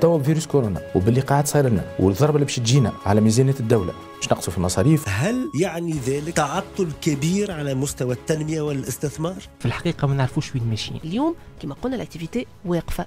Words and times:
توا 0.00 0.18
فيروس 0.22 0.46
كورونا 0.46 0.80
وباللي 0.94 1.20
قاعد 1.20 1.46
صاير 1.46 1.68
لنا 1.68 1.84
والضربة 1.98 2.34
اللي 2.34 2.44
باش 2.44 2.56
تجينا 2.56 2.92
على 3.06 3.20
ميزانية 3.20 3.54
الدولة 3.60 3.92
باش 4.16 4.32
نقصوا 4.32 4.52
في 4.52 4.58
المصاريف؟ 4.58 5.04
هل 5.08 5.50
يعني 5.60 5.92
ذلك 5.92 6.32
تعطل 6.36 6.88
كبير 7.02 7.52
على 7.52 7.74
مستوى 7.74 8.14
التنمية 8.14 8.60
والاستثمار؟ 8.60 9.42
في 9.58 9.66
الحقيقة 9.66 10.08
ما 10.08 10.14
نعرفوش 10.14 10.54
وين 10.54 10.64
ماشيين. 10.70 11.00
اليوم 11.04 11.34
كما 11.62 11.74
قلنا 11.74 11.96
ال 11.96 12.02
activité 12.02 12.46
واقفة. 12.64 13.06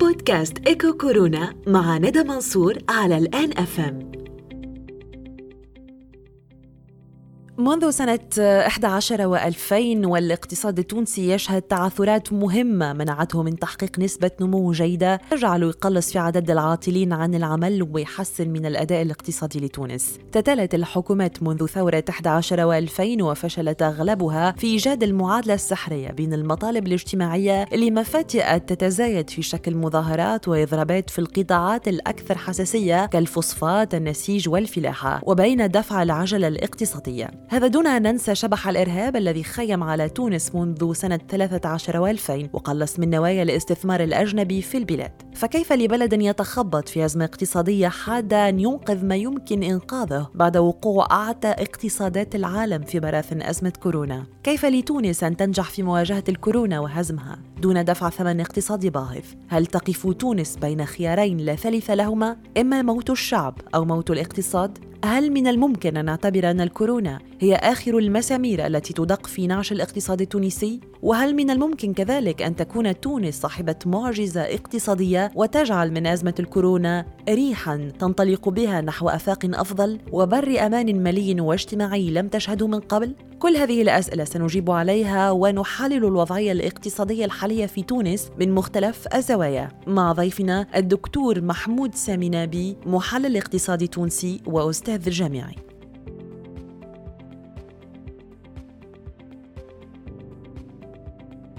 بودكاست 0.00 0.58
إيكو 0.66 0.92
كورونا 0.92 1.54
مع 1.66 1.98
ندى 1.98 2.22
منصور 2.22 2.78
على 2.88 3.18
الآن 3.18 3.58
FM 3.58 4.12
منذ 7.68 7.90
سنة 7.90 8.18
11 8.38 9.36
و2000 9.36 10.06
والاقتصاد 10.06 10.78
التونسي 10.78 11.30
يشهد 11.30 11.62
تعثرات 11.62 12.32
مهمة 12.32 12.92
منعته 12.92 13.42
من 13.42 13.58
تحقيق 13.58 13.98
نسبة 13.98 14.30
نمو 14.40 14.72
جيدة 14.72 15.20
تجعل 15.30 15.62
يقلص 15.62 16.12
في 16.12 16.18
عدد 16.18 16.50
العاطلين 16.50 17.12
عن 17.12 17.34
العمل 17.34 17.88
ويحسن 17.92 18.48
من 18.48 18.66
الأداء 18.66 19.02
الاقتصادي 19.02 19.60
لتونس. 19.60 20.18
تتالت 20.32 20.74
الحكومات 20.74 21.42
منذ 21.42 21.66
ثورة 21.66 22.04
11 22.08 22.86
و2000 22.86 23.22
وفشلت 23.22 23.82
أغلبها 23.82 24.52
في 24.52 24.66
إيجاد 24.66 25.02
المعادلة 25.02 25.54
السحرية 25.54 26.08
بين 26.08 26.34
المطالب 26.34 26.86
الاجتماعية 26.86 27.62
اللي 27.72 27.90
مفاتئت 27.90 28.68
تتزايد 28.68 29.30
في 29.30 29.42
شكل 29.42 29.76
مظاهرات 29.76 30.48
وإضرابات 30.48 31.10
في 31.10 31.18
القطاعات 31.18 31.88
الأكثر 31.88 32.38
حساسية 32.38 33.06
كالفوسفات 33.06 33.94
النسيج 33.94 34.48
والفلاحة 34.48 35.20
وبين 35.22 35.68
دفع 35.68 36.02
العجلة 36.02 36.48
الاقتصادية. 36.48 37.30
هذا 37.58 37.66
دون 37.66 37.86
أن 37.86 38.02
ننسى 38.02 38.34
شبح 38.34 38.68
الإرهاب 38.68 39.16
الذي 39.16 39.42
خيم 39.42 39.82
على 39.82 40.08
تونس 40.08 40.54
منذ 40.54 40.92
سنة 40.92 41.20
13 41.28 42.16
و2000 42.16 42.48
وقلص 42.52 42.98
من 42.98 43.10
نوايا 43.10 43.42
الاستثمار 43.42 44.02
الأجنبي 44.02 44.62
في 44.62 44.78
البلاد. 44.78 45.12
فكيف 45.34 45.72
لبلد 45.72 46.12
يتخبط 46.12 46.88
في 46.88 47.04
أزمة 47.04 47.24
اقتصادية 47.24 47.88
حادة 47.88 48.48
أن 48.48 48.60
ينقذ 48.60 49.04
ما 49.04 49.16
يمكن 49.16 49.62
إنقاذه 49.62 50.28
بعد 50.34 50.56
وقوع 50.56 51.08
أعتى 51.10 51.48
اقتصادات 51.48 52.34
العالم 52.34 52.82
في 52.82 53.00
براثن 53.00 53.42
أزمة 53.42 53.72
كورونا؟ 53.82 54.26
كيف 54.44 54.64
لتونس 54.64 55.24
أن 55.24 55.36
تنجح 55.36 55.70
في 55.70 55.82
مواجهة 55.82 56.24
الكورونا 56.28 56.80
وهزمها؟ 56.80 57.38
دون 57.60 57.84
دفع 57.84 58.10
ثمن 58.10 58.40
اقتصادي 58.40 58.90
باهظ. 58.90 59.24
هل 59.48 59.66
تقف 59.66 60.06
تونس 60.06 60.56
بين 60.56 60.86
خيارين 60.86 61.36
لا 61.36 61.54
ثالث 61.54 61.90
لهما 61.90 62.36
إما 62.58 62.82
موت 62.82 63.10
الشعب 63.10 63.58
أو 63.74 63.84
موت 63.84 64.10
الاقتصاد؟ 64.10 64.87
هل 65.04 65.32
من 65.32 65.46
الممكن 65.46 65.96
أن 65.96 66.04
نعتبر 66.04 66.50
أن 66.50 66.60
الكورونا 66.60 67.18
هي 67.40 67.54
آخر 67.54 67.98
المسامير 67.98 68.66
التي 68.66 68.92
تدق 68.92 69.26
في 69.26 69.46
نعش 69.46 69.72
الاقتصاد 69.72 70.20
التونسي؟ 70.20 70.80
وهل 71.02 71.34
من 71.34 71.50
الممكن 71.50 71.92
كذلك 71.92 72.42
أن 72.42 72.56
تكون 72.56 73.00
تونس 73.00 73.40
صاحبة 73.40 73.76
معجزة 73.86 74.40
اقتصادية 74.40 75.32
وتجعل 75.34 75.92
من 75.92 76.06
أزمة 76.06 76.34
الكورونا 76.40 77.06
ريحا 77.28 77.92
تنطلق 77.98 78.48
بها 78.48 78.80
نحو 78.80 79.08
آفاق 79.08 79.38
أفضل 79.44 79.98
وبر 80.12 80.66
أمان 80.66 81.02
مالي 81.02 81.40
واجتماعي 81.40 82.10
لم 82.10 82.28
تشهده 82.28 82.66
من 82.66 82.80
قبل؟ 82.80 83.14
كل 83.38 83.56
هذه 83.56 83.82
الأسئلة 83.82 84.24
سنجيب 84.24 84.70
عليها 84.70 85.30
ونحلل 85.30 86.04
الوضعية 86.04 86.52
الاقتصادية 86.52 87.24
الحالية 87.24 87.66
في 87.66 87.82
تونس 87.82 88.30
من 88.40 88.52
مختلف 88.52 89.06
الزوايا. 89.14 89.68
مع 89.86 90.12
ضيفنا 90.12 90.66
الدكتور 90.76 91.40
محمود 91.40 91.94
سامي 91.94 92.28
نابي 92.28 92.76
محلل 92.86 93.36
اقتصادي 93.36 93.86
تونسي 93.86 94.40
وأستاذ 94.46 95.10
جامعي 95.10 95.67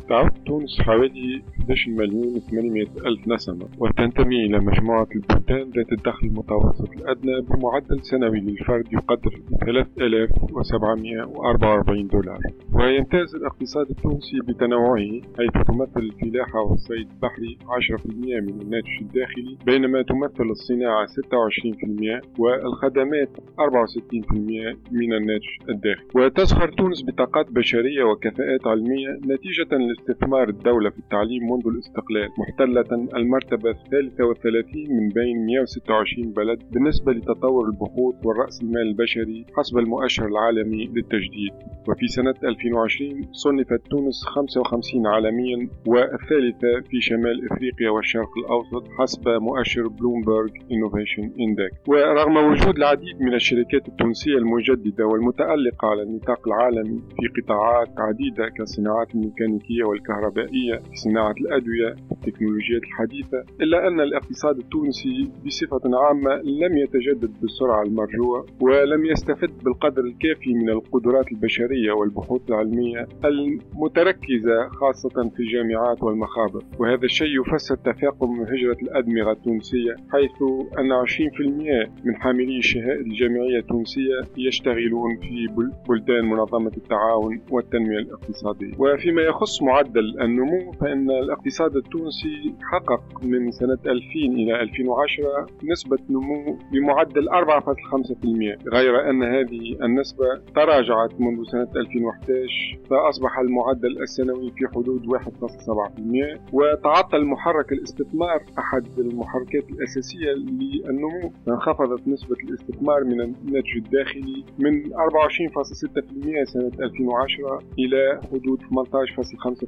تعد 0.10 0.32
تونس 0.46 0.82
حوالي 0.82 1.42
11 1.62 1.92
مليون 1.92 2.40
و800 2.40 3.06
ألف 3.06 3.28
نسمة 3.28 3.68
وتنتمي 3.78 4.46
إلى 4.46 4.60
مجموعة 4.60 5.08
البلدان 5.16 5.70
ذات 5.76 5.92
الدخل 5.92 6.28
المتوسط 6.28 6.92
الأدنى 6.92 7.42
بمعدل 7.42 8.00
سنوي 8.04 8.40
للفرد 8.40 8.94
يقدر 8.94 9.40
ب 9.52 9.56
3744 9.66 12.08
دولار. 12.08 12.40
ويمتاز 12.74 13.36
الاقتصاد 13.36 13.90
التونسي 13.90 14.40
بتنوعه 14.48 15.22
حيث 15.38 15.52
تمثل 15.68 16.00
الفلاحة 16.00 16.62
والصيد 16.62 17.08
البحري 17.12 17.58
10% 17.68 18.42
من 18.42 18.62
الناتج 18.62 18.98
الداخلي 19.02 19.58
بينما 19.66 20.02
تمثل 20.02 20.44
الصناعة 20.50 21.06
26% 21.06 22.22
والخدمات 22.40 23.30
64% 23.60 24.78
من 24.92 25.14
الناتج 25.14 25.48
الداخلي. 25.70 26.06
وتزخر 26.16 26.70
تونس 26.72 27.04
بطاقات 27.06 27.52
بشرية 27.52 28.04
وكفاءات 28.04 28.68
علمية 28.68 29.10
نتيجة 29.26 29.68
لاستثمار 30.08 30.50
الدولة 30.50 30.90
في 30.90 31.00
التعليم 31.00 31.52
منذ 31.52 31.68
الاستقلال 31.68 32.30
محتلة 32.40 33.08
المرتبة 33.16 33.70
الثالثة 33.70 34.24
والثلاثين 34.24 34.88
من 34.98 35.10
بين 35.10 35.46
126 35.46 36.32
بلد 36.34 36.60
بالنسبة 36.72 37.12
لتطور 37.12 37.66
البحوث 37.66 38.16
والرأس 38.26 38.62
المال 38.62 38.82
البشري 38.82 39.46
حسب 39.58 39.78
المؤشر 39.78 40.26
العالمي 40.26 40.86
للتجديد. 40.88 41.54
وفي 41.88 42.08
سنة 42.08 42.34
2020 42.44 43.28
صنفت 43.32 43.82
تونس 43.92 44.24
55 44.26 45.08
عالميا 45.08 45.70
والثالثة 45.88 46.82
في 46.90 47.02
شمال 47.02 47.52
إفريقيا 47.52 47.90
والشرق 47.90 48.30
الأوسط 48.38 48.88
حسب 49.00 49.28
مؤشر 49.30 49.88
Bloomberg 49.88 50.52
Innovation 50.72 51.24
Index. 51.40 51.76
ورغم 51.88 52.38
وجود 52.38 52.78
العديد 52.78 53.22
من 53.22 53.34
الشركات 53.34 53.88
التونسية 53.88 54.38
المجددة 54.38 55.06
والمتألقة 55.06 55.88
على 55.88 56.02
النطاق 56.02 56.48
العالمي 56.48 57.00
في 57.00 57.42
قطاعات 57.42 57.90
عديدة 57.98 58.50
كالصناعات 58.50 59.16
الميكانيكية 59.16 59.84
والكهربائية 59.90 60.82
صناعة 61.04 61.36
الأدوية 61.42 61.96
والتكنولوجيات 62.12 62.82
الحديثة 62.84 63.44
إلا 63.62 63.88
أن 63.88 64.00
الاقتصاد 64.00 64.58
التونسي 64.58 65.32
بصفة 65.46 65.82
عامة 66.06 66.36
لم 66.36 66.78
يتجدد 66.78 67.32
بالسرعة 67.42 67.84
المرجوة 67.84 68.46
ولم 68.62 69.06
يستفد 69.06 69.52
بالقدر 69.64 70.02
الكافي 70.04 70.54
من 70.54 70.70
القدرات 70.70 71.32
البشرية 71.32 71.92
والبحوث 71.92 72.42
العلمية 72.50 73.08
المتركزة 73.26 74.68
خاصة 74.70 75.30
في 75.36 75.40
الجامعات 75.40 76.04
والمخابر. 76.04 76.64
وهذا 76.80 77.06
الشيء 77.06 77.42
يفسر 77.42 77.76
تفاقم 77.76 78.42
هجرة 78.42 78.78
الأدمغة 78.82 79.32
التونسية 79.32 79.96
حيث 80.12 80.42
أن 80.80 80.92
20% 80.92 81.90
من 82.06 82.16
حاملي 82.16 82.58
الشهائد 82.58 83.00
الجامعية 83.06 83.60
التونسية 83.60 84.22
يشتغلون 84.38 85.18
في 85.22 85.48
بلدان 85.90 86.26
منظمة 86.26 86.72
التعاون 86.78 87.42
والتنمية 87.52 87.98
الاقتصادية. 88.00 88.72
وفيما 88.80 89.22
يخص 89.22 89.62
معدل 89.80 90.22
النمو 90.22 90.72
فإن 90.72 91.12
الاقتصاد 91.12 91.76
التونسي 91.76 92.54
حقق 92.72 93.24
من 93.24 93.52
سنة 93.52 93.78
2000 93.86 94.00
إلى 94.16 94.62
2010 94.62 95.48
نسبة 95.64 95.98
نمو 96.10 96.58
بمعدل 96.72 97.30
4.5% 97.30 98.74
غير 98.74 99.10
أن 99.10 99.24
هذه 99.24 99.78
النسبة 99.84 100.26
تراجعت 100.56 101.22
منذ 101.22 101.44
سنة 101.44 101.68
2011 101.76 102.80
فأصبح 102.90 103.40
المعدل 103.40 104.02
السنوي 104.02 104.52
في 104.52 104.68
حدود 104.68 105.06
1.7% 105.06 106.54
وتعطل 106.54 107.26
محرك 107.26 107.72
الاستثمار 107.72 108.44
أحد 108.60 109.00
المحركات 109.00 109.70
الأساسية 109.70 110.32
للنمو 110.32 111.32
فانخفضت 111.46 112.08
نسبة 112.08 112.36
الاستثمار 112.44 113.04
من 113.04 113.22
الناتج 113.22 113.78
الداخلي 113.78 114.44
من 114.60 114.84
24.6% 114.94 116.44
سنة 116.44 116.72
2010 116.80 117.64
إلى 117.80 118.22
حدود 118.32 118.60
18.5% 118.62 119.59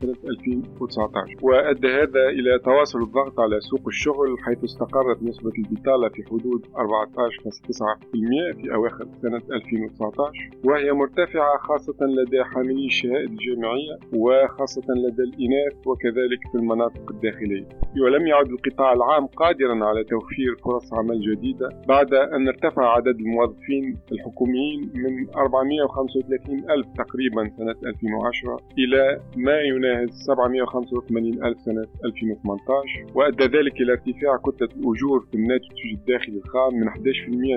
سنة 0.00 0.16
2019 0.24 1.36
وأدى 1.42 1.88
هذا 1.88 2.28
إلى 2.28 2.58
تواصل 2.58 3.02
الضغط 3.02 3.40
على 3.40 3.60
سوق 3.60 3.86
الشغل 3.86 4.36
حيث 4.46 4.64
استقرت 4.64 5.22
نسبة 5.22 5.52
البطالة 5.58 6.08
في 6.08 6.22
حدود 6.22 6.66
14.9% 6.66 8.56
في 8.60 8.74
أواخر 8.74 9.06
سنة 9.22 9.42
2019 9.52 10.50
وهي 10.64 10.92
مرتفعة 10.92 11.58
خاصة 11.58 11.96
لدى 12.00 12.44
حاملي 12.44 12.86
الشهائد 12.86 13.30
الجامعية 13.30 13.94
وخاصة 14.14 14.86
لدى 14.88 15.22
الإناث 15.22 15.86
وكذلك 15.86 16.40
في 16.52 16.58
المناطق 16.58 17.10
الداخلية. 17.10 17.68
ولم 18.02 18.26
يعد 18.26 18.46
القطاع 18.46 18.92
العام 18.92 19.26
قادرا 19.26 19.84
على 19.84 20.04
توفير 20.04 20.56
فرص 20.64 20.94
عمل 20.94 21.20
جديدة 21.20 21.68
بعد 21.88 22.14
أن 22.14 22.48
ارتفع 22.48 22.94
عدد 22.96 23.16
الموظفين 23.20 23.98
الحكوميين 24.12 24.80
من 24.94 25.30
435 25.36 26.70
ألف 26.70 26.86
تقريبا 26.98 27.50
سنة 27.56 27.76
2010 27.90 28.60
إلى 28.78 29.20
ما 29.36 29.60
يناهز 29.60 30.10
785 30.10 31.44
ألف 31.44 31.60
سنة 31.60 31.86
2018 32.04 33.06
وأدى 33.14 33.44
ذلك 33.44 33.80
إلى 33.80 33.92
ارتفاع 33.92 34.36
كتلة 34.36 34.68
الأجور 34.76 35.20
في 35.30 35.34
الناتج 35.34 35.80
الداخلي 35.94 36.36
الخام 36.44 36.74
من 36.74 36.88
11% 36.88 36.94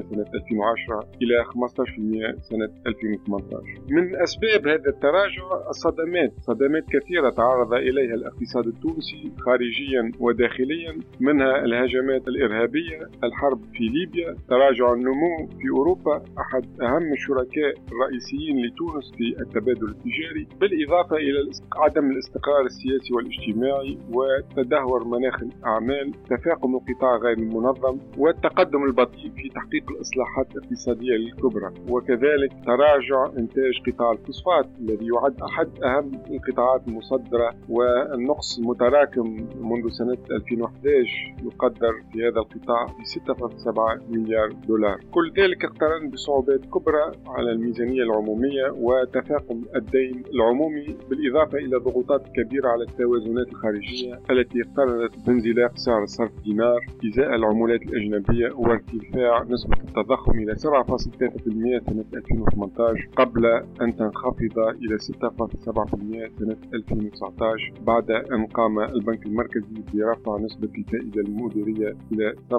سنة 0.09 0.25
2010 0.33 1.09
إلى 1.21 1.45
15% 2.35 2.41
سنة 2.41 2.69
2018 2.88 3.63
من 3.89 4.15
أسباب 4.15 4.68
هذا 4.68 4.89
التراجع 4.89 5.44
الصدمات 5.69 6.33
صدمات 6.39 6.83
كثيرة 6.89 7.29
تعرض 7.29 7.73
إليها 7.73 8.13
الاقتصاد 8.13 8.68
التونسي 8.68 9.31
خارجيا 9.45 10.12
وداخليا 10.19 11.00
منها 11.19 11.65
الهجمات 11.65 12.27
الإرهابية 12.27 13.00
الحرب 13.23 13.62
في 13.73 13.83
ليبيا 13.83 14.35
تراجع 14.50 14.94
النمو 14.94 15.47
في 15.47 15.69
أوروبا 15.77 16.23
أحد 16.39 16.81
أهم 16.81 17.13
الشركاء 17.13 17.73
الرئيسيين 17.91 18.65
لتونس 18.65 19.12
في 19.18 19.41
التبادل 19.41 19.89
التجاري 19.89 20.47
بالإضافة 20.62 21.15
إلى 21.15 21.39
عدم 21.75 22.11
الاستقرار 22.11 22.65
السياسي 22.65 23.13
والاجتماعي 23.13 23.97
وتدهور 24.13 25.03
مناخ 25.03 25.43
الأعمال 25.43 26.11
تفاقم 26.29 26.75
القطاع 26.75 27.15
غير 27.15 27.37
المنظم 27.37 27.97
والتقدم 28.17 28.83
البطيء 28.83 29.31
في 29.35 29.49
تحقيق 29.49 29.91
الإصلاحات 29.91 30.47
الاقتصادية 30.55 31.15
الكبرى. 31.15 31.73
وكذلك 31.89 32.51
تراجع 32.65 33.25
إنتاج 33.37 33.81
قطاع 33.87 34.11
الفوسفات 34.11 34.65
الذي 34.79 35.07
يعد 35.15 35.41
أحد 35.41 35.69
أهم 35.83 36.11
القطاعات 36.31 36.81
المصدرة 36.87 37.53
والنقص 37.69 38.59
المتراكم 38.59 39.47
منذ 39.61 39.89
سنة 39.89 40.17
2011 40.31 41.35
يقدر 41.43 41.93
في 42.13 42.27
هذا 42.27 42.39
القطاع 42.39 42.85
ب 42.85 43.03
6.7 43.05 44.01
مليار 44.09 44.51
دولار. 44.67 44.99
كل 45.11 45.31
ذلك 45.37 45.65
اقترن 45.65 46.09
بصعوبات 46.09 46.65
كبرى 46.65 47.11
على 47.27 47.51
الميزانية 47.51 48.03
العمومية 48.03 48.71
وتفاقم 48.77 49.61
الدين 49.75 50.23
العمومي 50.33 50.97
بالإضافة 51.09 51.50
إلى 51.57 51.77
ضغوطات 51.77 52.24
كبيرة 52.36 52.68
على 52.68 52.83
التوازنات 52.83 53.48
الخارجية 53.48 54.19
التي 54.31 54.62
اقترنت 54.62 55.27
بانزلاق 55.27 55.77
سعر 55.77 56.06
صرف 56.06 56.31
دينار 56.44 56.80
إزاء 57.06 57.36
العملات 57.36 57.81
الأجنبية 57.81 58.51
وارتفاع 58.56 59.44
نسبة 59.50 59.77
التضخم 59.77 60.31
إلى 60.39 60.56
7.3% 60.56 60.57
سنة 61.89 62.06
2018 62.13 63.09
قبل 63.15 63.45
أن 63.81 63.95
تنخفض 63.95 64.59
إلى 64.59 64.98
6.7% 64.98 66.39
سنة 66.39 66.57
2019 66.74 67.74
بعد 67.81 68.12
أن 68.12 68.45
قام 68.45 68.80
البنك 68.80 69.25
المركزي 69.25 69.83
برفع 69.94 70.38
نسبة 70.38 70.69
الفائدة 70.77 71.21
المديرية 71.21 71.95
إلى 72.12 72.33
7.75% 72.51 72.56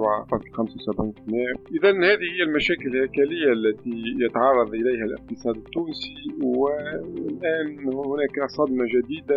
إذا 1.73 1.91
هذه 1.91 2.29
هي 2.37 2.43
المشاكل 2.43 2.89
الهيكلية 2.89 3.53
التي 3.53 4.03
يتعرض 4.21 4.75
إليها 4.75 5.05
الاقتصاد 5.05 5.57
التونسي 5.57 6.15
والآن 6.43 7.79
هناك 7.95 8.51
صدمة 8.51 8.82
جديدة 8.85 9.37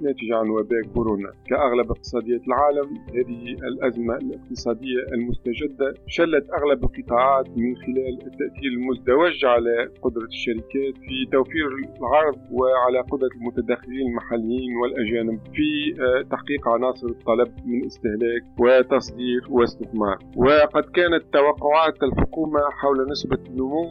ناتجة 0.00 0.36
عن 0.36 0.48
وباء 0.48 0.82
كورونا. 0.94 1.30
كأغلب 1.48 1.90
اقتصاديات 1.90 2.40
العالم 2.48 2.88
هذه 3.08 3.42
الأزمة 3.68 4.14
الاقتصادية 4.16 5.00
المستجدة 5.12 5.94
شلت 6.06 6.46
أغلب 6.58 6.84
القطاعات 6.84 7.48
من 7.48 7.76
خلال 7.76 8.14
التأثير 8.26 8.70
المزدوج 8.72 9.44
على 9.44 9.88
قدرة 10.02 10.24
الشركات 10.24 10.94
في 11.06 11.16
توفير 11.32 11.66
العرض 12.00 12.38
وعلى 12.52 13.00
قدرة 13.00 13.30
المتدخلين 13.40 14.06
المحليين 14.08 14.76
والأجانب 14.76 15.38
في 15.54 15.94
آه، 16.02 16.22
تحقيق 16.22 16.68
عناصر 16.68 17.06
الطلب 17.06 17.48
من 17.66 17.84
استهلاك 17.86 18.42
وتصدير 18.60 19.40
واستثمار. 19.50 20.18
وقد 20.36 20.84
كانت 20.84 21.24
توقعات 21.32 22.02
الحكومة 22.02 22.60
حول 22.70 23.10
نسبة 23.10 23.38
النمو 23.48 23.84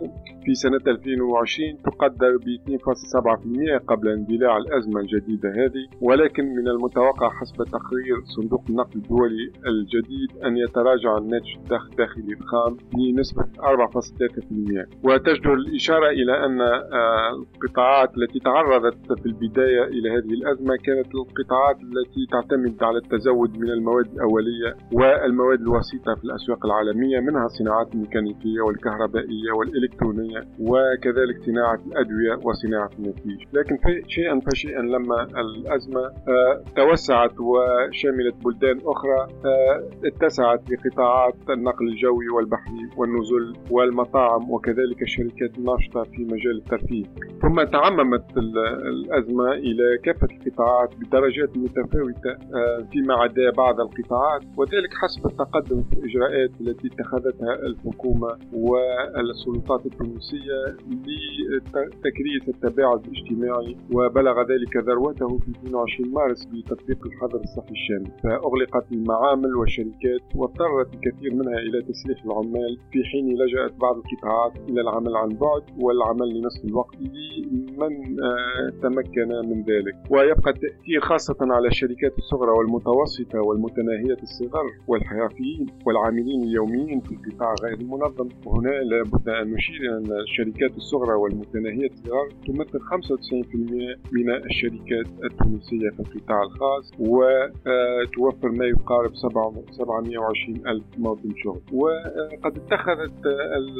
في 0.45 0.53
سنة 0.53 0.81
2020 0.88 1.77
تقدر 1.77 2.38
ب 2.38 2.48
2.7% 2.69 3.77
قبل 3.88 4.07
اندلاع 4.09 4.57
الأزمة. 4.57 4.85
الجديدة 5.00 5.50
هذه 5.50 5.88
ولكن 6.02 6.56
من 6.56 6.68
المتوقع 6.68 7.30
حسب 7.30 7.56
تقرير 7.56 8.22
صندوق 8.26 8.64
النقد 8.70 8.96
الدولي 8.96 9.52
الجديد 9.68 10.44
أن 10.46 10.58
يتراجع 10.58 11.18
الناتج 11.18 11.56
الداخلي 11.92 12.34
الخام 12.34 12.78
بنسبة 12.94 13.44
4.3% 13.44 15.04
وتجدر 15.04 15.54
الإشارة 15.54 16.10
إلى 16.10 16.46
أن 16.46 16.62
آه، 16.62 17.46
القطاعات 17.56 18.18
التي 18.18 18.40
تعرضت 18.40 19.20
في 19.20 19.26
البداية 19.26 19.84
إلى 19.84 20.10
هذه 20.10 20.34
الأزمة 20.34 20.76
كانت 20.76 21.16
القطاعات 21.16 21.78
التي 21.82 22.26
تعتمد 22.32 22.84
على 22.84 22.98
التزود 22.98 23.58
من 23.58 23.70
المواد 23.70 24.06
الأولية 24.14 24.76
والمواد 24.92 25.60
الوسيطة 25.62 26.16
في 26.16 26.24
الأسواق 26.24 26.66
العالمية 26.66 27.20
منها 27.20 27.46
الصناعات 27.46 27.94
الميكانيكية 27.94 28.62
والكهربائية 28.62 29.52
والإلكترونية 29.52 30.40
وكذلك 30.60 31.44
صناعة 31.46 31.80
الأدوية 31.88 32.34
وصناعة 32.44 32.90
النسيج 33.00 33.40
لكن 33.54 33.78
شيئا 34.08 34.40
فشيئا 34.40 34.75
لما 34.81 35.24
الأزمة 35.24 36.01
آه، 36.01 36.63
توسعت 36.75 37.39
وشملت 37.39 38.36
بلدان 38.45 38.80
أخرى 38.86 39.27
آه، 39.45 39.83
اتسعت 40.06 40.62
لقطاعات 40.72 41.36
النقل 41.50 41.88
الجوي 41.88 42.30
والبحري 42.30 42.89
والنزل 42.98 43.54
والمطاعم 43.72 44.51
وكذلك 44.51 45.01
الشركات 45.01 45.57
الناشطة 45.57 46.04
في 46.04 46.24
مجال 46.24 46.57
الترفيه. 46.57 47.04
ثم 47.42 47.63
تعممت 47.63 48.38
الأزمة 48.38 49.51
إلى 49.51 49.98
كافة 50.04 50.27
القطاعات 50.31 50.95
بدرجات 50.95 51.57
متفاوتة 51.57 52.31
آه، 52.56 52.88
فيما 52.92 53.13
عدا 53.13 53.51
بعض 53.51 53.80
القطاعات 53.80 54.42
وذلك 54.57 54.94
حسب 55.01 55.25
التقدم 55.25 55.83
في 55.83 55.94
الإجراءات 56.00 56.51
التي 56.62 56.88
اتخذتها 56.88 57.54
الحكومة 57.68 58.38
والسلطات 58.54 59.86
التونسية 59.86 60.75
لتكريس 60.88 62.50
التباعد 62.50 63.01
الاجتماعي 63.07 63.77
وبلغ 63.94 64.42
ذلك 64.42 64.64
ذروته 64.77 65.38
في 65.38 65.51
22 65.51 66.13
مارس 66.13 66.45
بتطبيق 66.45 67.06
الحظر 67.07 67.39
الصحي 67.39 67.71
الشامل 67.71 68.12
فأغلقت 68.23 68.91
المعامل 68.91 69.56
والشركات 69.56 70.21
واضطرت 70.35 70.94
الكثير 70.94 71.33
منها 71.33 71.57
إلى 71.59 71.81
تسليح 71.81 72.25
العمال 72.25 72.77
في 72.91 73.03
حين 73.03 73.25
لجأت 73.38 73.73
بعض 73.79 73.95
القطاعات 73.97 74.69
إلى 74.69 74.81
العمل 74.81 75.15
عن 75.15 75.29
بعد 75.29 75.63
والعمل 75.79 76.39
لنصف 76.39 76.65
الوقت 76.65 76.95
لمن 77.01 77.94
آه، 78.23 78.69
تمكن 78.81 79.27
من 79.50 79.59
ذلك. 79.62 79.95
ويبقى 80.12 80.51
التأثير 80.51 81.01
خاصة 81.01 81.38
على 81.41 81.67
الشركات 81.67 82.17
الصغرى 82.17 82.51
والمتوسطة 82.51 83.39
والمتناهية 83.41 84.17
الصغر 84.23 84.65
والحرفيين 84.88 85.65
والعاملين 85.85 86.44
اليوميين 86.44 87.01
في 87.01 87.12
القطاع 87.12 87.53
غير 87.63 87.73
المنظم. 87.73 88.29
وهنا 88.45 88.69
لابد 88.69 89.29
أن 89.29 89.53
نشير 89.53 89.97
أن 89.97 90.07
الشركات 90.23 90.77
الصغرى 90.77 91.13
والمتناهية 91.13 91.89
الصغر 91.91 92.29
تمثل 92.47 92.79
95% 92.79 93.97
من 94.12 94.29
الشركات 94.45 95.07
التونسية 95.24 95.89
في 95.89 96.00
القطاع 96.00 96.44
الخاص 96.44 96.92
وتوفر 97.00 98.50
ما 98.51 98.65
يقارب 98.65 99.15
720 99.15 100.68
ألف 100.68 100.83
موطن 100.97 101.30
شغل. 101.44 101.62
وقد 101.74 102.57
اتخذت 102.57 103.13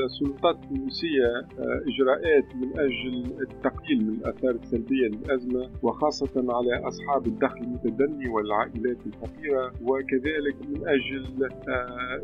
السلطات 0.06 0.56
التونسية 0.64 1.48
إجراءات 1.88 2.56
من 2.56 2.80
أجل 2.80 3.26
التقليل 3.42 4.06
من 4.06 4.14
الآثار 4.14 4.52
السلبية 4.52 5.08
للأزمة 5.08 5.70
وخاصة 5.84 6.54
على 6.54 6.88
أصحاب 6.88 7.28
الدخل 7.28 7.60
المتدني 7.62 8.30
والعائلات 8.30 8.98
الفقيرة 9.06 9.72
وكذلك 9.84 10.56
من 10.70 10.88
أجل 10.88 11.50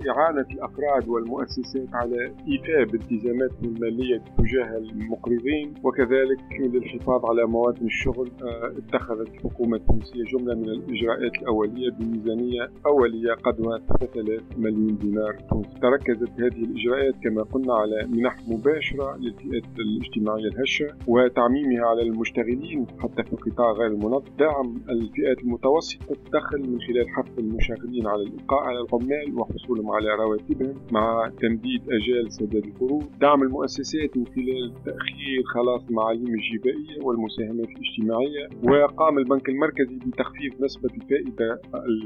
إعانة 0.10 0.46
الأفراد 0.52 1.08
والمؤسسات 1.08 1.88
على 1.94 2.34
إيفاء 2.48 2.84
بالتزاماتهم 2.92 3.76
المالية 3.76 4.24
تجاه 4.38 4.78
المقرضين 4.78 5.74
وكذلك 5.84 6.42
للحفاظ 6.60 7.26
على 7.26 7.46
مواد 7.46 7.84
الشغل 7.84 8.28
آه، 8.28 8.31
اتخذت 8.78 9.28
الحكومة 9.30 9.78
التونسية 9.78 10.24
جملة 10.24 10.56
من 10.56 10.70
الإجراءات 10.70 11.36
الأولية 11.42 11.90
بميزانية 11.90 12.70
أولية 12.86 13.34
قدرها 13.34 13.78
3000 14.00 14.42
مليون 14.58 14.98
دينار 14.98 15.34
تونسي. 15.50 15.80
تركزت 15.82 16.32
هذه 16.40 16.64
الإجراءات 16.64 17.14
كما 17.24 17.44
قلنا 17.44 17.74
على 17.74 18.08
منح 18.08 18.36
مباشرة 18.48 19.18
للفئات 19.18 19.64
الاجتماعية 19.80 20.48
الهشة 20.48 20.88
وتعميمها 21.08 21.86
على 21.86 22.02
المشتغلين 22.02 22.88
حتى 23.00 23.24
في 23.24 23.34
القطاع 23.34 23.72
غير 23.72 23.88
المنظم 23.88 24.32
دعم 24.40 24.76
الفئات 24.90 25.40
المتوسطة 25.44 26.12
الدخل 26.12 26.60
من 26.70 26.80
خلال 26.82 27.10
حث 27.10 27.40
المشغلين 27.40 28.08
على 28.08 28.22
الإبقاء 28.24 28.60
على 28.60 28.80
العمال 28.82 29.40
وحصولهم 29.40 29.92
على 29.92 30.10
رواتبهم 30.16 30.74
مع 30.92 31.32
تمديد 31.42 31.82
أجال 31.90 32.32
سداد 32.34 32.66
القروض 32.66 33.04
دعم 33.22 33.44
المؤسسات 33.44 34.18
من 34.18 34.26
خلال 34.28 34.74
تأخير 34.86 35.44
خلاص 35.54 35.82
المعاليم 35.90 36.28
الجبائية 36.28 37.04
والمساهمات 37.04 37.68
الاجتماعية 37.70 38.21
وقام 38.64 39.18
البنك 39.18 39.50
المركزي 39.50 39.96
بتخفيض 39.96 40.64
نسبة 40.64 40.90
الفائدة 41.02 41.62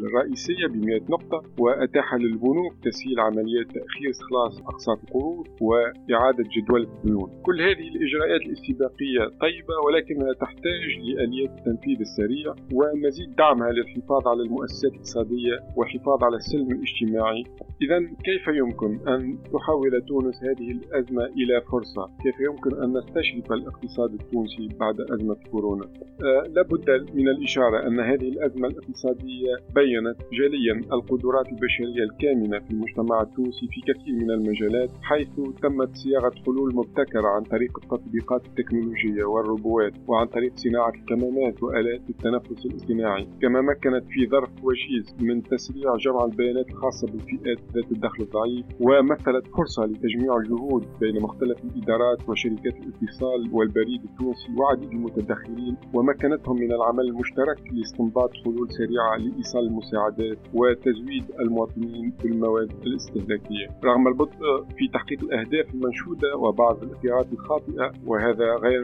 الرئيسية 0.08 0.68
ب 0.68 0.86
100 0.86 1.02
نقطة 1.10 1.44
وأتاح 1.60 2.14
للبنوك 2.14 2.74
تسهيل 2.84 3.20
عمليات 3.20 3.66
تأخير 3.66 4.12
إخلاص 4.22 4.60
أقساط 4.60 5.00
القروض 5.04 5.48
وإعادة 5.62 6.44
جدول 6.58 6.82
الديون 6.84 7.30
كل 7.46 7.62
هذه 7.62 7.88
الإجراءات 7.96 8.42
الاستباقية 8.42 9.24
طيبة 9.42 9.76
ولكنها 9.86 10.34
تحتاج 10.34 10.82
لآليات 11.04 11.50
التنفيذ 11.58 12.00
السريع 12.00 12.56
ومزيد 12.74 13.36
دعمها 13.36 13.72
للحفاظ 13.72 14.28
على 14.28 14.42
المؤسسات 14.42 14.92
الاقتصادية 14.92 15.60
والحفاظ 15.76 16.24
على 16.24 16.36
السلم 16.36 16.68
الاجتماعي 16.72 17.44
إذا 17.82 18.00
كيف 18.00 18.48
يمكن 18.48 19.08
أن 19.08 19.38
تحول 19.54 20.02
تونس 20.08 20.44
هذه 20.44 20.72
الأزمة 20.72 21.26
إلى 21.26 21.62
فرصة؟ 21.72 22.10
كيف 22.24 22.36
يمكن 22.40 22.84
أن 22.84 22.98
نستشرف 22.98 23.52
الاقتصاد 23.52 24.14
التونسي 24.14 24.68
بعد 24.80 25.02
أزمة 25.02 25.38
كورونا؟ 25.52 25.86
آه 26.24 26.48
لابد 26.48 26.90
من 27.14 27.28
الإشارة 27.30 27.88
أن 27.88 28.00
هذه 28.00 28.30
الأزمة 28.30 28.68
الاقتصادية 28.68 29.54
بينت 29.76 30.18
جليا 30.34 30.74
القدرات 30.94 31.48
البشرية 31.48 32.04
الكامنة 32.04 32.60
في 32.60 32.72
المجتمع 32.72 33.22
التونسي 33.22 33.68
في 33.68 33.82
كثير 33.94 34.14
من 34.16 34.32
المجالات 34.32 34.90
حيث 35.02 35.28
تمت 35.62 35.96
صياغة 35.96 36.32
حلول 36.46 36.76
مبتكرة 36.76 37.28
عن 37.28 37.44
طريق 37.44 37.80
التطبيقات 37.84 38.46
التكنولوجية 38.46 39.24
والروبوات 39.24 39.94
وعن 40.08 40.28
طريق 40.28 40.52
صناعة 40.56 40.90
الكمامات 40.90 41.64
وآلات 41.64 42.02
التنفس 42.10 42.66
الاصطناعي. 42.66 43.28
كما 43.42 43.62
مكنت 43.62 44.04
في 44.10 44.28
ظرف 44.28 44.50
وجيز 44.64 45.16
من 45.22 45.44
تسريع 45.44 45.96
جمع 45.96 46.26
البيانات 46.26 46.70
الخاصة 46.70 47.08
بالفئات 47.08 47.58
ذات 47.76 47.92
الدخل 47.92 48.24
الضعيف 48.24 48.66
ومثلت 48.80 49.48
فرصة 49.48 49.86
لتجميع 49.86 50.38
الجهود 50.38 50.86
بين 51.00 51.22
مختلف 51.22 51.58
الإدارات 51.64 52.30
وشركات 52.30 52.76
الاتصال 52.76 53.50
والبريد 53.52 54.04
التونسي 54.04 54.48
وعديد 54.58 54.92
المتدخلين. 54.92 55.76
ومكنتهم 55.96 56.56
من 56.60 56.72
العمل 56.72 57.06
المشترك 57.06 57.60
لاستنباط 57.72 58.34
حلول 58.34 58.68
سريعة 58.72 59.16
لإيصال 59.18 59.64
المساعدات 59.68 60.38
وتزويد 60.54 61.26
المواطنين 61.40 62.14
بالمواد 62.24 62.72
الاستهلاكية. 62.86 63.68
رغم 63.84 64.08
البطء 64.08 64.64
في 64.78 64.88
تحقيق 64.94 65.24
الأهداف 65.24 65.74
المنشودة 65.74 66.36
وبعض 66.38 66.84
الاختيارات 66.84 67.28
الخاطئة 67.34 67.92
وهذا 68.06 68.56
غير 68.56 68.84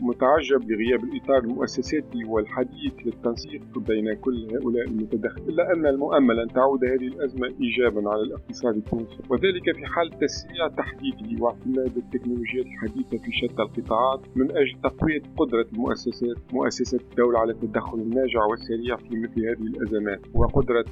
متعجب 0.00 0.70
لغياب 0.70 1.04
الإطار 1.04 1.38
المؤسساتي 1.38 2.24
والحديث 2.28 2.92
للتنسيق 3.06 3.78
بين 3.78 4.14
كل 4.14 4.48
هؤلاء 4.54 4.84
المتدخلين 4.88 5.48
إلا 5.48 5.72
أن 5.72 5.86
المؤمل 5.86 6.40
أن 6.40 6.48
تعود 6.48 6.84
هذه 6.84 7.06
الأزمة 7.06 7.46
إيجابا 7.60 8.10
على 8.10 8.22
الاقتصاد 8.22 8.76
التونسي. 8.76 9.18
وذلك 9.30 9.76
في 9.76 9.86
حال 9.86 10.10
تسريع 10.10 10.68
تحديثه 10.68 11.42
واعتماد 11.42 11.96
التكنولوجيات 11.96 12.66
الحديثة 12.66 13.18
في 13.24 13.32
شتى 13.32 13.62
القطاعات 13.62 14.20
من 14.36 14.50
أجل 14.50 14.76
تقوية 14.82 15.22
قدرة 15.36 15.66
المؤسسات 15.72 16.36
مؤسسة 16.52 16.98
الدولة 17.10 17.38
على 17.38 17.52
التدخل 17.52 17.98
الناجع 17.98 18.44
والسريع 18.50 18.96
في 18.96 19.16
مثل 19.16 19.40
هذه 19.48 19.66
الأزمات 19.66 20.20
وقدرة 20.34 20.84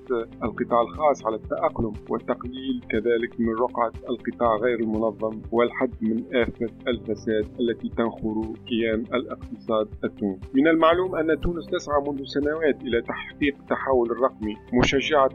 القطاع 0.42 0.80
الخاص 0.82 1.26
على 1.26 1.36
التأقلم 1.36 1.92
والتقليل 2.08 2.80
كذلك 2.90 3.40
من 3.40 3.54
رقعة 3.54 3.92
القطاع 4.08 4.56
غير 4.56 4.80
المنظم 4.80 5.40
والحد 5.52 5.90
من 6.00 6.22
آفة 6.34 6.66
الفساد 6.88 7.46
التي 7.60 7.88
تنخر 7.88 8.42
كيان 8.68 9.00
الاقتصاد 9.14 9.88
التونسي. 10.04 10.48
من 10.54 10.68
المعلوم 10.68 11.14
أن 11.16 11.40
تونس 11.40 11.66
تسعى 11.66 12.02
منذ 12.08 12.24
سنوات 12.24 12.82
إلى 12.82 13.02
تحقيق 13.02 13.54
التحول 13.60 14.10
الرقمي 14.10 14.56
مشجعة 14.72 15.30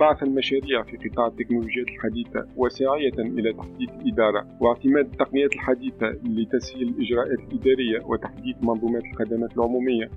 بعث 0.00 0.22
المشاريع 0.22 0.82
في 0.82 1.08
قطاع 1.08 1.26
التكنولوجيات 1.26 1.86
الحديثة 1.88 2.46
وساعية 2.56 3.18
إلى 3.18 3.52
تحديث 3.52 3.90
الإدارة 3.90 4.46
واعتماد 4.60 5.04
التقنيات 5.04 5.52
الحديثة 5.52 6.06
لتسهيل 6.24 6.88
الإجراءات 6.88 7.38
الإدارية 7.38 8.04
وتحديث 8.06 8.56
منظومات 8.62 9.02
الخدمات 9.04 9.52
العمومية 9.56 9.69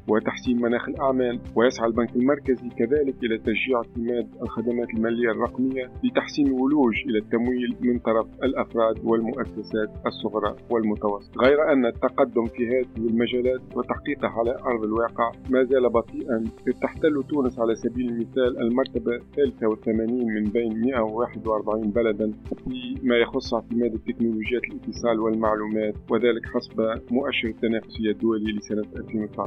وتحسين 0.07 0.61
مناخ 0.61 0.89
الأعمال 0.89 1.39
ويسعى 1.55 1.87
البنك 1.87 2.15
المركزي 2.15 2.69
كذلك 2.69 3.15
إلى 3.23 3.37
تشجيع 3.37 3.77
اعتماد 3.77 4.27
الخدمات 4.41 4.89
المالية 4.89 5.31
الرقمية 5.31 5.91
لتحسين 6.03 6.47
الولوج 6.47 6.95
إلى 7.05 7.17
التمويل 7.19 7.75
من 7.81 7.99
طرف 7.99 8.27
الأفراد 8.43 8.95
والمؤسسات 9.03 9.89
الصغرى 10.05 10.55
والمتوسطة. 10.69 11.41
غير 11.41 11.71
أن 11.73 11.85
التقدم 11.85 12.45
في 12.45 12.67
هذه 12.67 12.85
المجالات 12.97 13.61
وتحقيقها 13.75 14.29
على 14.29 14.57
أرض 14.65 14.83
الواقع 14.83 15.31
ما 15.49 15.63
زال 15.63 15.89
بطيئا 15.89 16.43
إذ 16.67 16.73
تحتل 16.81 17.23
تونس 17.29 17.59
على 17.59 17.75
سبيل 17.75 18.09
المثال 18.09 18.61
المرتبة 18.61 19.17
83 19.35 20.25
من 20.35 20.43
بين 20.43 20.81
141 20.81 21.81
بلدا 21.91 22.33
فيما 22.63 23.15
يخص 23.17 23.53
اعتماد 23.53 23.93
التكنولوجيات 23.93 24.61
الاتصال 24.63 25.19
والمعلومات 25.19 25.95
وذلك 26.09 26.45
حسب 26.53 26.99
مؤشر 27.11 27.47
التنافسية 27.47 28.11
الدولي 28.11 28.51
لسنة 28.51 28.85
2019 28.97 29.42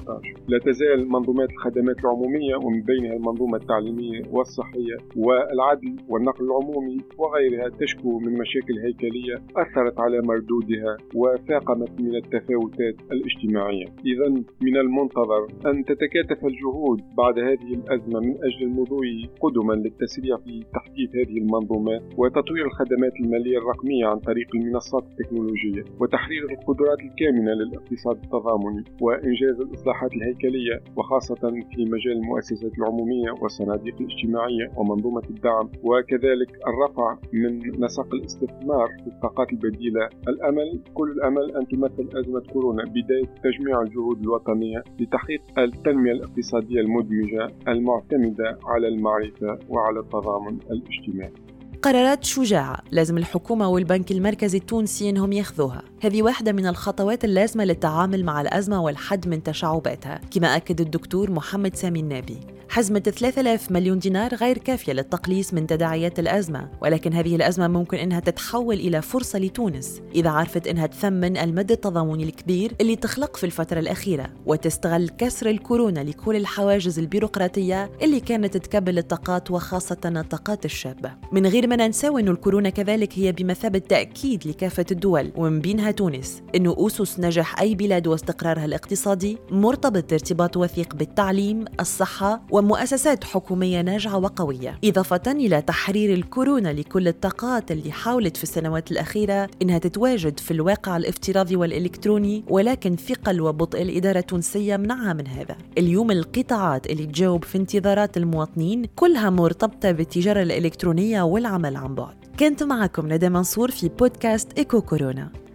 لا 0.48 0.58
تزال 0.58 1.08
منظومات 1.08 1.50
الخدمات 1.50 1.98
العمومية 2.04 2.56
ومن 2.56 2.82
بينها 2.82 3.16
المنظومة 3.16 3.56
التعليمية 3.56 4.22
والصحية 4.30 4.96
والعدل 5.16 5.96
والنقل 6.08 6.44
العمومي 6.44 6.98
وغيرها 7.18 7.68
تشكو 7.68 8.18
من 8.18 8.32
مشاكل 8.38 8.78
هيكلية 8.78 9.34
أثرت 9.56 10.00
على 10.00 10.20
مردودها 10.22 10.96
وفاقمت 11.14 12.00
من 12.00 12.16
التفاوتات 12.16 12.94
الاجتماعية. 13.12 13.86
إذا 14.06 14.28
من 14.62 14.76
المنتظر 14.76 15.46
أن 15.66 15.84
تتكاتف 15.84 16.44
الجهود 16.46 17.00
بعد 17.18 17.38
هذه 17.38 17.74
الأزمة 17.74 18.20
من 18.20 18.34
أجل 18.44 18.62
المضي 18.62 19.30
قدما 19.40 19.72
للتسريع 19.74 20.36
في 20.36 20.64
تحديث 20.74 21.10
هذه 21.16 21.38
المنظومات 21.38 22.02
وتطوير 22.16 22.66
الخدمات 22.66 23.12
المالية 23.20 23.58
الرقمية 23.58 24.06
عن 24.06 24.18
طريق 24.18 24.48
المنصات 24.54 25.04
التكنولوجية 25.10 25.84
وتحرير 26.00 26.42
القدرات 26.50 26.98
الكامنة 27.00 27.52
للاقتصاد 27.52 28.16
التضامني 28.24 28.84
وإنجاز 29.00 29.60
الإصلاحات 29.76 30.12
الهيكلية 30.12 30.82
وخاصة 30.96 31.34
في 31.74 31.84
مجال 31.84 32.12
المؤسسات 32.12 32.78
العمومية 32.78 33.30
والصناديق 33.42 33.94
الاجتماعية 34.00 34.70
ومنظومة 34.76 35.22
الدعم 35.30 35.68
وكذلك 35.82 36.50
الرفع 36.68 37.16
من 37.32 37.58
نسق 37.84 38.14
الاستثمار 38.14 38.88
في 38.88 39.06
الطاقات 39.06 39.52
البديلة. 39.52 40.08
الأمل 40.28 40.80
كل 40.94 41.10
الأمل 41.10 41.56
أن 41.56 41.66
تمثل 41.68 42.18
أزمة 42.18 42.40
كورونا 42.52 42.84
بداية 42.84 43.28
تجميع 43.44 43.80
الجهود 43.82 44.20
الوطنية 44.20 44.82
لتحقيق 45.00 45.40
التنمية 45.58 46.12
الاقتصادية 46.12 46.80
المدمجة 46.80 47.48
المعتمدة 47.68 48.58
على 48.64 48.88
المعرفة 48.88 49.58
وعلى 49.68 50.00
التضامن 50.00 50.58
الاجتماعي. 50.70 51.45
قرارات 51.86 52.24
شجاعة 52.24 52.78
لازم 52.90 53.18
الحكومة 53.18 53.68
والبنك 53.68 54.12
المركزي 54.12 54.58
التونسي 54.58 55.10
إنهم 55.10 55.32
ياخذوها. 55.32 55.82
هذه 56.00 56.22
واحدة 56.22 56.52
من 56.52 56.66
الخطوات 56.66 57.24
اللازمة 57.24 57.64
للتعامل 57.64 58.24
مع 58.24 58.40
الأزمة 58.40 58.82
والحد 58.82 59.28
من 59.28 59.42
تشعباتها 59.42 60.20
كما 60.30 60.56
أكد 60.56 60.80
الدكتور 60.80 61.30
محمد 61.30 61.76
سامي 61.76 62.00
النابي. 62.00 62.55
حزمة 62.68 62.98
3000 62.98 63.72
مليون 63.72 63.98
دينار 63.98 64.34
غير 64.34 64.58
كافية 64.58 64.92
للتقليص 64.92 65.54
من 65.54 65.66
تداعيات 65.66 66.18
الأزمة 66.18 66.68
ولكن 66.82 67.12
هذه 67.12 67.36
الأزمة 67.36 67.68
ممكن 67.68 67.98
إنها 67.98 68.20
تتحول 68.20 68.74
إلى 68.74 69.02
فرصة 69.02 69.38
لتونس 69.38 70.00
إذا 70.14 70.30
عرفت 70.30 70.66
إنها 70.66 70.86
تثمن 70.86 71.36
المد 71.36 71.72
التضامني 71.72 72.24
الكبير 72.24 72.72
اللي 72.80 72.96
تخلق 72.96 73.36
في 73.36 73.44
الفترة 73.44 73.78
الأخيرة 73.78 74.26
وتستغل 74.46 75.08
كسر 75.08 75.50
الكورونا 75.50 76.00
لكل 76.00 76.36
الحواجز 76.36 76.98
البيروقراطية 76.98 77.90
اللي 78.02 78.20
كانت 78.20 78.56
تكبل 78.56 78.98
الطاقات 78.98 79.50
وخاصة 79.50 79.96
الطاقات 80.04 80.64
الشابة 80.64 81.12
من 81.32 81.46
غير 81.46 81.66
ما 81.66 81.76
ننساو 81.76 82.18
إنه 82.18 82.30
الكورونا 82.30 82.70
كذلك 82.70 83.18
هي 83.18 83.32
بمثابة 83.32 83.78
تأكيد 83.78 84.46
لكافة 84.46 84.86
الدول 84.90 85.32
ومن 85.36 85.60
بينها 85.60 85.90
تونس 85.90 86.42
إنه 86.54 86.76
أسس 86.78 87.20
نجاح 87.20 87.60
أي 87.60 87.74
بلاد 87.74 88.06
واستقرارها 88.06 88.64
الاقتصادي 88.64 89.38
مرتبط 89.50 90.12
ارتباط 90.12 90.56
وثيق 90.56 90.94
بالتعليم 90.94 91.64
الصحة 91.80 92.42
ومؤسسات 92.56 93.24
حكومية 93.24 93.80
ناجعة 93.80 94.18
وقوية 94.18 94.78
إضافة 94.84 95.22
إلى 95.26 95.62
تحرير 95.62 96.14
الكورونا 96.14 96.68
لكل 96.68 97.08
الطاقات 97.08 97.70
اللي 97.70 97.92
حاولت 97.92 98.36
في 98.36 98.42
السنوات 98.42 98.90
الأخيرة 98.90 99.48
إنها 99.62 99.78
تتواجد 99.78 100.40
في 100.40 100.50
الواقع 100.50 100.96
الافتراضي 100.96 101.56
والإلكتروني 101.56 102.44
ولكن 102.48 102.96
ثقل 102.96 103.40
وبطء 103.40 103.82
الإدارة 103.82 104.18
التونسية 104.18 104.76
منعها 104.76 105.12
من 105.12 105.26
هذا. 105.26 105.56
اليوم 105.78 106.10
القطاعات 106.10 106.86
اللي 106.86 107.06
تجاوب 107.06 107.44
في 107.44 107.58
انتظارات 107.58 108.16
المواطنين 108.16 108.84
كلها 108.96 109.30
مرتبطة 109.30 109.92
بالتجارة 109.92 110.42
الإلكترونية 110.42 111.22
والعمل 111.22 111.76
عن 111.76 111.94
بعد. 111.94 112.16
كنت 112.40 112.62
معكم 112.62 113.12
ندى 113.12 113.28
منصور 113.28 113.70
في 113.70 113.88
بودكاست 113.88 114.58
إيكو 114.58 114.80
كورونا. 114.80 115.45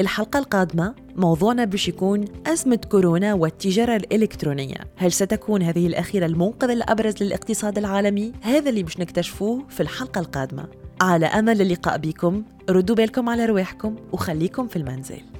الحلقة 0.00 0.38
القادمة 0.38 0.94
موضوعنا 1.16 1.64
باش 1.64 1.88
يكون 1.88 2.24
أزمة 2.46 2.80
كورونا 2.90 3.34
والتجارة 3.34 3.96
الإلكترونية. 3.96 4.76
هل 4.96 5.12
ستكون 5.12 5.62
هذه 5.62 5.86
الأخيرة 5.86 6.26
المنقذ 6.26 6.70
الأبرز 6.70 7.22
للاقتصاد 7.22 7.78
العالمي؟ 7.78 8.32
هذا 8.42 8.70
اللي 8.70 8.82
باش 8.82 9.00
نكتشفوه 9.00 9.66
في 9.68 9.80
الحلقة 9.80 10.20
القادمة. 10.20 10.68
على 11.00 11.26
أمل 11.26 11.60
اللقاء 11.60 11.98
بكم 11.98 12.42
ردوا 12.70 12.96
بالكم 12.96 13.28
على 13.28 13.46
رواحكم 13.46 13.96
وخليكم 14.12 14.66
في 14.66 14.76
المنزل. 14.76 15.35